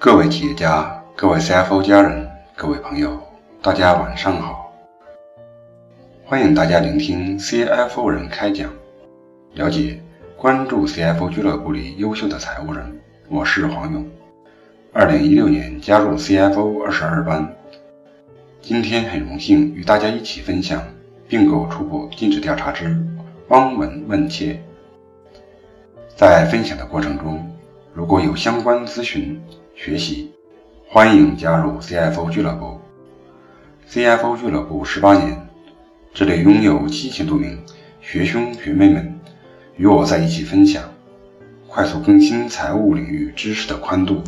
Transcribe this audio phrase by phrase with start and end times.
[0.00, 3.20] 各位企业家、各位 CFO 家人、各位朋友，
[3.60, 4.72] 大家晚上好！
[6.24, 8.70] 欢迎大家聆听 CFO 人开讲，
[9.54, 10.00] 了解、
[10.36, 13.00] 关注 CFO 俱乐部里优秀的财务人。
[13.28, 14.08] 我是黄勇，
[14.92, 17.52] 二零一六年加入 CFO 二十二班，
[18.62, 20.80] 今天很荣幸与大家一起分享
[21.26, 22.96] 并购初步尽职调查之
[23.48, 24.62] 汪文问切。
[26.14, 27.44] 在分享的过程中，
[27.92, 29.42] 如果有相关咨询，
[29.80, 30.32] 学习，
[30.88, 32.80] 欢迎加入 CFO 俱乐部。
[33.88, 35.48] CFO 俱乐部十八年，
[36.12, 37.56] 这里拥有七千多名
[38.00, 39.20] 学兄学妹们
[39.76, 40.82] 与我在一起分享，
[41.68, 44.20] 快速更新财务领域知识的宽度。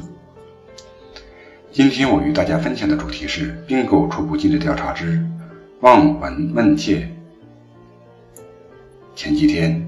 [1.72, 5.20] 今天我与大家分享的主题是并购初步尽职调查之
[5.80, 7.10] 望闻问切。
[9.16, 9.84] 前几天，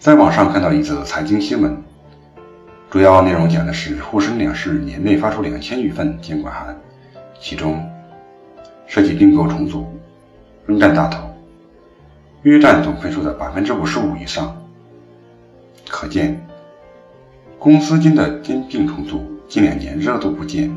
[0.00, 1.85] 在网上看到一则财经新闻。
[2.96, 6.74] 主要内容讲的是沪深两市年内发出两千余份监管函，
[7.38, 7.78] 其中
[8.86, 9.86] 涉及并购重组
[10.64, 11.28] 仍占大头，
[12.40, 14.56] 约占总份数的百分之五十五以上。
[15.86, 16.40] 可见，
[17.58, 20.74] 公司间的兼并重组近两年热度不减，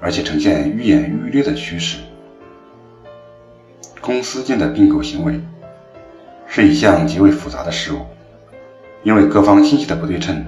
[0.00, 1.98] 而且呈现愈演愈烈的趋势。
[4.00, 5.40] 公司间的并购行为
[6.48, 8.00] 是一项极为复杂的事物，
[9.04, 10.44] 因为各方信息的不对称。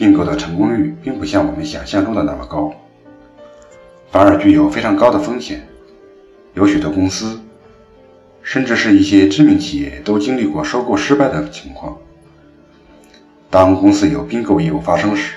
[0.00, 2.72] 并购的成功率并不像我们想象中的那么高，
[4.10, 5.68] 反而具有非常高的风险。
[6.54, 7.38] 有许多公司，
[8.40, 11.98] 甚至是一些知名企业，都经历过收购失败的情况。
[13.50, 15.34] 当公司有并购业务发生时，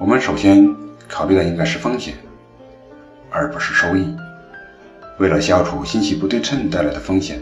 [0.00, 0.68] 我们首先
[1.08, 2.12] 考虑的应该是风险，
[3.30, 4.04] 而不是收益。
[5.20, 7.40] 为了消除信息不对称带来的风险，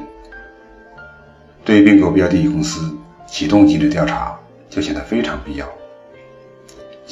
[1.64, 2.94] 对并购标的公司
[3.26, 4.38] 启动尽职调查
[4.68, 5.66] 就显得非常必要。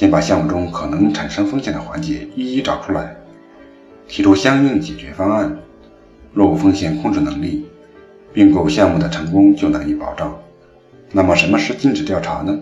[0.00, 3.14] 先把项目中可能产生风险的环节一一找出来，
[4.08, 5.54] 提出相应解决方案。
[6.32, 7.66] 若无风险控制能力，
[8.32, 10.34] 并购项目的成功就难以保障。
[11.12, 12.58] 那么，什么是尽职调查呢？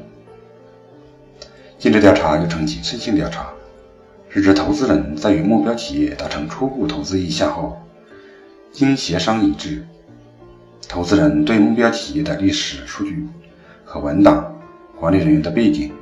[1.79, 3.53] 尽职调查又称谨慎性调查，
[4.29, 7.81] 是指投资人在与目标企业达成初步投资意向后，
[8.73, 9.87] 经协商一致，
[10.89, 13.29] 投资人对目标企业的历史数据
[13.85, 14.53] 和文档、
[14.99, 15.93] 管理人员的背景。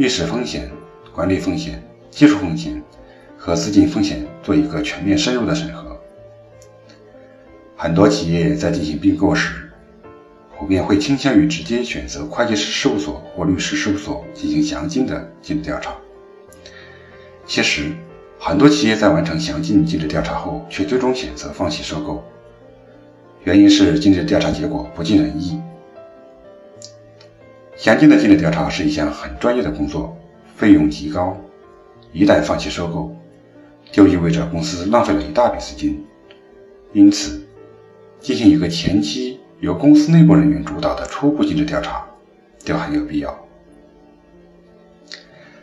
[0.00, 0.66] 历史风险、
[1.14, 1.78] 管理风险、
[2.10, 2.82] 技术风险
[3.36, 5.94] 和资金风险做一个全面深入的审核。
[7.76, 9.70] 很多企业在进行并购时，
[10.56, 15.94] 普遍会倾向于直接选择会计师事务所或律师事务所进行详尽的尽职调查。
[17.44, 17.92] 其实，
[18.38, 22.24] 很多企业在完成详尽尽职调查后，却最终选择放弃收购，
[23.44, 25.60] 原因是尽职调查结果不尽人意。
[27.80, 30.14] 详尽的尽职调查是一项很专业的工作，
[30.54, 31.34] 费用极高。
[32.12, 33.16] 一旦放弃收购，
[33.90, 36.04] 就意味着公司浪费了一大笔资金。
[36.92, 37.40] 因此，
[38.20, 42.06] 进行一个前期由公司内部人员主导的初步尽职调查
[42.58, 43.34] 就很有必要。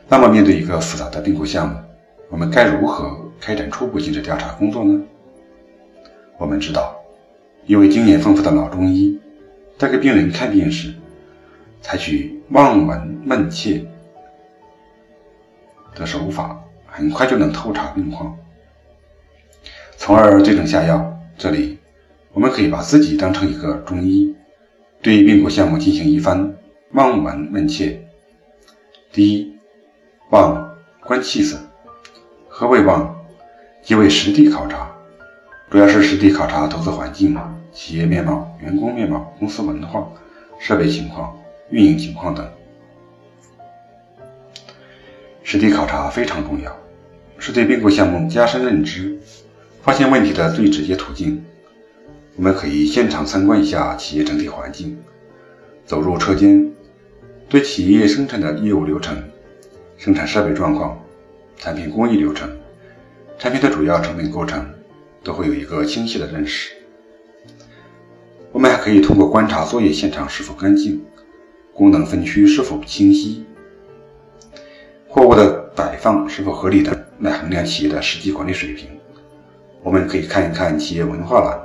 [0.09, 1.75] 那么，面对一个复杂的并购项目，
[2.31, 4.99] 我们该如何开展初步尽职调查工作呢？
[6.39, 6.95] 我们知道，
[7.67, 9.19] 一位经验丰富的老中医
[9.78, 10.91] 在给病人看病时，
[11.81, 13.85] 采取望闻问切
[15.95, 18.38] 的手法，很快就能透查病况，
[19.97, 21.13] 从而对症下药。
[21.37, 21.77] 这里，
[22.33, 24.35] 我们可以把自己当成一个中医，
[25.01, 26.55] 对并购项目进行一番
[26.93, 28.01] 望闻问切。
[29.11, 29.55] 第一，
[30.31, 31.57] 望观气色。
[32.47, 33.16] 何谓望？
[33.83, 34.91] 即为实地考察，
[35.69, 37.37] 主要是实地考察投资环境、
[37.71, 40.05] 企业面貌、员工面貌、公司文化、
[40.59, 41.33] 设备情况。
[41.69, 42.50] 运营情况等，
[45.44, 46.75] 实地考察非常重要，
[47.38, 49.17] 是对并购项目加深认知、
[49.81, 51.44] 发现问题的最直接途径。
[52.38, 54.97] 我们可以现场参观一下企业整体环境，
[55.85, 56.72] 走入车间，
[57.49, 59.22] 对企业生产的业务流程、
[59.97, 61.03] 生产设备状况、
[61.58, 62.49] 产品工艺流程、
[63.37, 64.66] 产品的主要成本构成，
[65.23, 66.72] 都会有一个清晰的认识。
[68.52, 71.03] 我们还可以通过观察作业现场是否干净。
[71.78, 73.46] 功能分区是否清晰？
[75.08, 78.90] 货物的摆放是否合理等，来衡量企业的实际管理水平。
[79.84, 81.56] 我们可以看一看企业文化栏，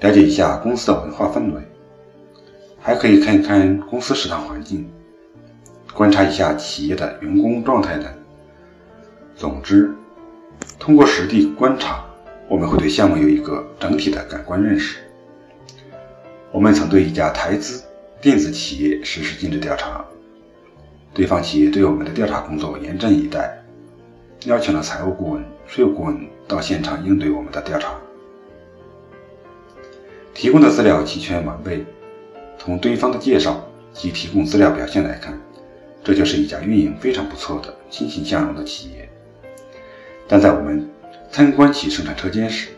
[0.00, 1.60] 了解一下公司的文化氛围，
[2.80, 4.90] 还可以看一看公司食堂环境，
[5.92, 8.06] 观察一下企业的员工状态等。
[9.36, 9.94] 总之，
[10.78, 12.02] 通过实地观察，
[12.48, 14.96] 我们会对项目有一个整体的感官认识。
[16.50, 17.82] 我们曾对一家台资。
[18.24, 20.02] 电子企业实施尽职调查，
[21.12, 23.62] 对方企业对我们的调查工作严阵以待，
[24.46, 26.18] 邀请了财务顾问、税务顾问
[26.48, 27.94] 到现场应对我们的调查，
[30.32, 31.84] 提供的资料齐全完备。
[32.56, 33.62] 从对方的介绍
[33.92, 35.38] 及提供资料表现来看，
[36.02, 39.06] 这就是一家运营非常不错的、欣欣向荣的企业。
[40.26, 40.88] 但在我们
[41.30, 42.70] 参观其生产车间时，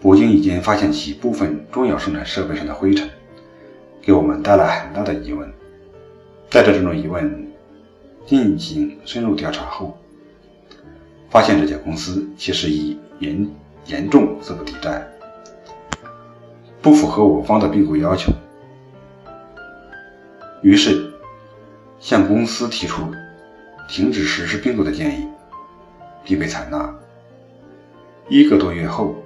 [0.00, 3.06] 不经意间发现其部分重要生产设备上的灰尘，
[4.04, 5.50] 给我们带来很大的疑问。
[6.50, 7.50] 带着这种疑问
[8.26, 9.98] 进行深入调查后，
[11.30, 13.48] 发现这家公司其实已严
[13.86, 15.04] 严重资不抵债，
[16.80, 18.30] 不符合我方的并购要求。
[20.62, 21.12] 于是，
[21.98, 23.02] 向公司提出
[23.88, 25.26] 停止实施并购的建议，
[26.24, 26.94] 并被采纳。
[28.28, 29.16] 一个多月后，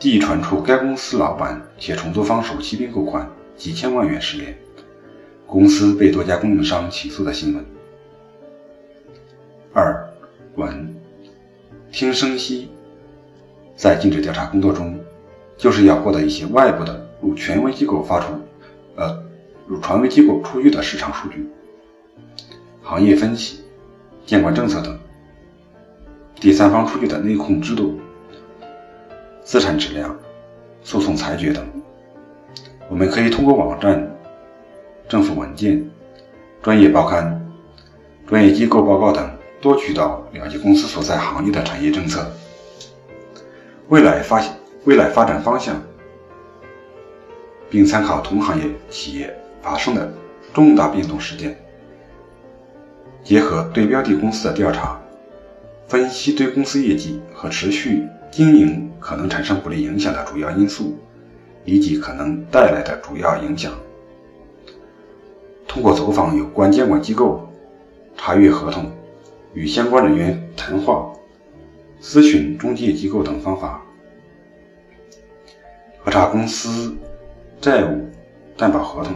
[0.00, 3.28] 地传出该公司老板携重组方首期并购款
[3.58, 4.56] 几千万元失联，
[5.44, 7.66] 公司被多家供应商起诉的新闻。
[9.72, 10.08] 二
[10.54, 10.94] 闻
[11.90, 12.68] 听声息，
[13.76, 14.98] 在尽职调查工作中，
[15.56, 18.32] 就是要获得一些外部的如权威机构发出，
[18.94, 19.24] 呃。
[19.66, 21.46] 如权威机构出具的市场数据、
[22.82, 23.58] 行业分析、
[24.24, 24.98] 监管政策等，
[26.36, 28.00] 第三方出具的内控制度、
[29.44, 30.16] 资产质量、
[30.82, 31.66] 诉讼裁决等，
[32.88, 34.08] 我们可以通过网站、
[35.08, 35.88] 政府文件、
[36.62, 37.40] 专业报刊、
[38.26, 39.30] 专业机构报告等
[39.60, 42.26] 多渠道了解公司所在行业的产业政策、
[43.88, 44.42] 未来发
[44.84, 45.80] 未来发展方向，
[47.68, 49.34] 并参考同行业企业。
[49.60, 50.10] 发生的
[50.54, 51.54] 重大变动事件，
[53.22, 54.98] 结合对标的公司的调查，
[55.88, 60.96] 分析对公司业绩和持续经营可能产生不利影响的主要因素，
[61.68, 63.70] 以及可能带来的主要影响。
[65.66, 67.46] 通过走访有关监管机构、
[68.16, 68.90] 查阅合同、
[69.52, 71.12] 与相关人员谈话、
[72.00, 73.82] 咨询中介机构等方法，
[75.98, 76.96] 核查公司
[77.60, 78.08] 债务
[78.56, 79.12] 担保合同。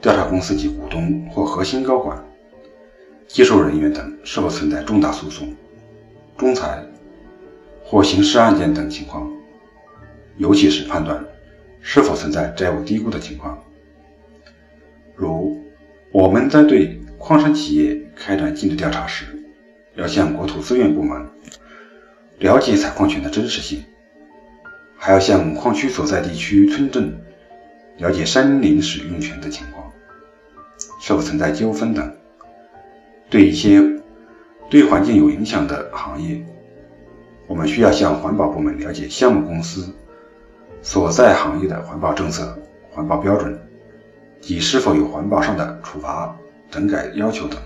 [0.00, 2.24] 调查公司及股东或核心高管、
[3.26, 5.52] 技术人员等是否存在重大诉讼、
[6.38, 6.82] 仲裁
[7.84, 9.30] 或刑事案件等情况，
[10.38, 11.22] 尤其是判断
[11.80, 13.62] 是否存在债务低估的情况。
[15.14, 15.62] 如
[16.10, 19.26] 我们在对矿山企业开展尽职调查时，
[19.96, 21.28] 要向国土资源部门
[22.38, 23.82] 了解采矿权的真实性，
[24.96, 27.20] 还要向矿区所在地区村镇
[27.98, 29.92] 了解山林使用权的情况。
[31.00, 32.14] 是否存在纠纷等？
[33.28, 33.82] 对一些
[34.70, 36.40] 对环境有影响的行业，
[37.46, 39.92] 我们需要向环保部门了解项目公司
[40.82, 42.56] 所在行业的环保政策、
[42.90, 43.58] 环保标准
[44.40, 46.36] 及是否有环保上的处罚
[46.70, 47.58] 整改要求等。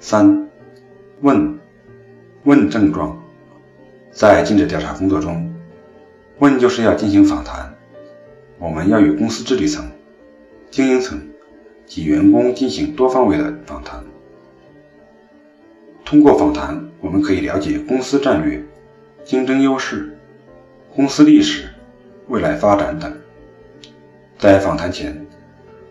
[0.00, 0.48] 三
[1.20, 1.58] 问
[2.44, 3.20] 问症状，
[4.10, 5.52] 在尽职调查工作中，
[6.38, 7.74] 问就是要进行访谈，
[8.58, 9.90] 我们要与公司治理层、
[10.70, 11.20] 经营层。
[11.86, 14.02] 及员工进行多方位的访谈。
[16.02, 18.64] 通过访谈，我们可以了解公司战略、
[19.22, 20.13] 竞争优势、
[20.94, 21.68] 公司历史、
[22.28, 23.12] 未来发展等。
[24.38, 25.26] 在访谈前，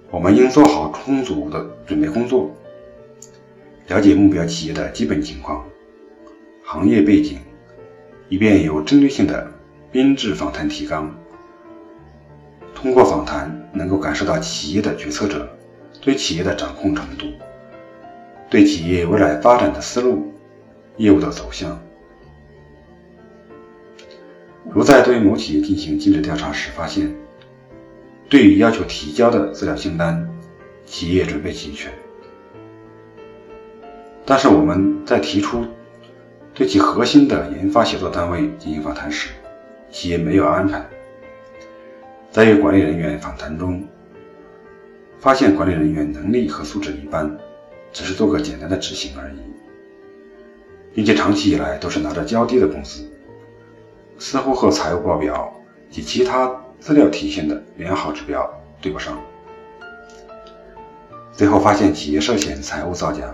[0.09, 2.49] 我们应做好充足的准备工作，
[3.87, 5.65] 了解目标企业的基本情况、
[6.63, 7.39] 行业背景，
[8.29, 9.45] 以便有针对性的
[9.91, 11.13] 编制访谈提纲。
[12.73, 15.49] 通过访谈，能够感受到企业的决策者。
[16.01, 17.27] 对企业的掌控程度，
[18.49, 20.33] 对企业未来发展的思路、
[20.97, 21.77] 业务的走向。
[24.71, 27.13] 如在对某企业进行尽职调查时发现，
[28.29, 30.29] 对于要求提交的资料清单，
[30.85, 31.91] 企业准备齐全，
[34.25, 35.65] 但是我们在提出
[36.53, 39.29] 对其核心的研发协作单位进行访谈时，
[39.91, 40.83] 企业没有安排，
[42.31, 43.83] 在与管理人员访谈中。
[45.19, 47.37] 发现管理人员能力和素质一般，
[47.93, 49.37] 只是做个简单的执行而已，
[50.93, 53.09] 并且长期以来都是拿着较低的工资，
[54.17, 55.53] 似乎和财务报表
[55.89, 58.49] 及其他资料体现的良好指标
[58.81, 59.17] 对不上。
[61.31, 63.33] 最后发现企业涉嫌财务造假，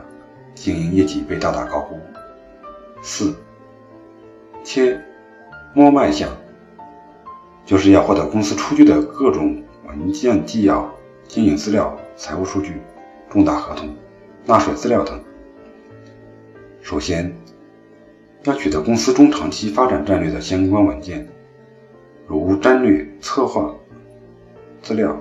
[0.56, 2.00] 经营业绩被大大高估。
[3.02, 3.36] 四，
[4.64, 5.00] 切
[5.74, 6.30] 摸脉象，
[7.66, 10.90] 就是要获得公司出具的各种文件纪要。
[11.28, 12.82] 经营资料、财务数据、
[13.30, 13.96] 重大合同、
[14.48, 15.24] 纳税资料等。
[16.82, 17.32] 首先，
[18.44, 21.28] 要取得公司中长期发展战略的相关文件，
[22.26, 23.76] 如战略策划
[24.82, 25.18] 资料、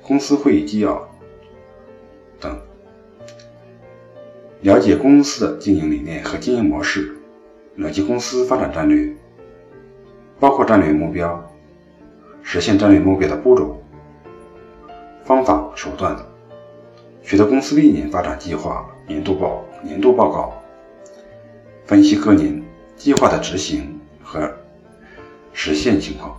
[0.00, 1.08] 公司会议纪要
[2.38, 2.56] 等、
[4.60, 7.16] 了解公司的经营理念和经营模式，
[7.74, 9.12] 了解公司发展战略，
[10.38, 11.52] 包括战略目标、
[12.42, 13.82] 实现战略目标的步骤、
[15.24, 16.16] 方法手段，
[17.24, 20.62] 取得公司历年发展计划年度报年度报告，
[21.86, 22.60] 分析各年
[22.96, 24.52] 计划的执行和
[25.52, 26.36] 实现情况，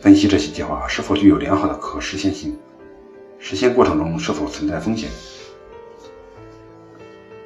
[0.00, 2.58] 分析这些计划是否具有良好的可实现性，
[3.38, 5.08] 实现过程中是否存在风险。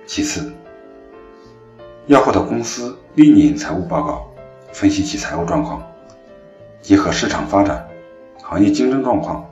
[0.06, 0.50] 其次，
[2.06, 4.34] 要获得公司历年财务报告，
[4.72, 5.86] 分析其财务状况，
[6.80, 7.86] 结合市场发展、
[8.42, 9.46] 行业竞争状况、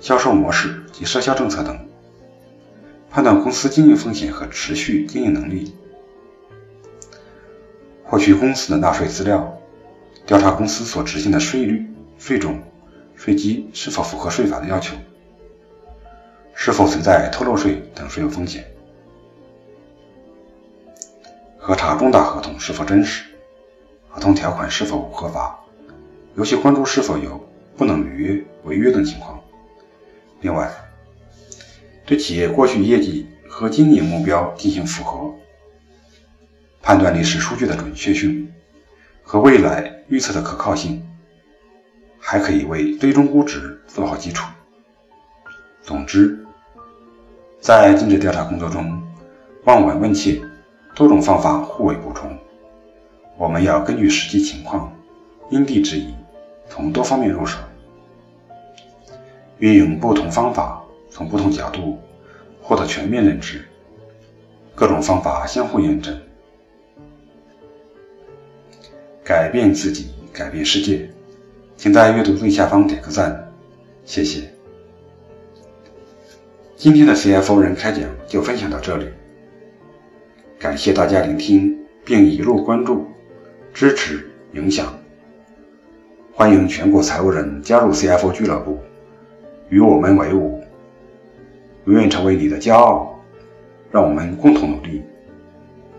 [0.00, 1.78] 销售模式及赊销政策等，
[3.10, 5.74] 判断公司经营风险和持续经营能力。
[8.10, 9.56] 获取公司的纳税资料，
[10.26, 11.88] 调查公司所执行的税率、
[12.18, 12.58] 税种、
[13.14, 14.96] 税基是否符合税法的要求，
[16.52, 18.68] 是否存在偷漏税等税务风险。
[21.56, 23.26] 核查重大合同是否真实，
[24.08, 25.60] 合同条款是否合法，
[26.34, 27.40] 尤其关注是否有
[27.76, 29.38] 不能履约、违约等情况。
[30.40, 30.68] 另外，
[32.04, 35.32] 对企业过去业绩和经营目标进行复核，
[36.82, 38.52] 判断历史数据的准确性
[39.22, 41.02] 和未来预测的可靠性，
[42.18, 44.46] 还可以为最终估值做好基础。
[45.82, 46.38] 总之，
[47.60, 49.02] 在尽职调查工作中，
[49.64, 50.40] 望闻问切。
[50.92, 52.36] 多种方法互为补充，
[53.38, 54.92] 我们要根据实际情况，
[55.48, 56.12] 因地制宜，
[56.68, 57.56] 从多方面入手，
[59.58, 61.96] 运用不同方法，从不同角度
[62.60, 63.64] 获得全面认知。
[64.74, 66.20] 各种方法相互验证，
[69.30, 71.08] 改变自己，改变世界。
[71.76, 73.48] 请在阅读最下方点个赞，
[74.04, 74.40] 谢谢。
[76.74, 79.06] 今天的 CFO 人开讲就分享到这里。
[80.58, 83.06] 感谢大家聆听，并一路关注、
[83.72, 84.92] 支持、影响。
[86.34, 88.80] 欢迎全国财务人加入 CFO 俱乐部，
[89.68, 90.60] 与我们为伍，
[91.84, 93.16] 永远成为你的骄傲。
[93.92, 95.04] 让我们共同努力，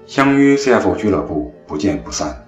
[0.05, 2.40] 相约 CFO 俱乐部，不见不散。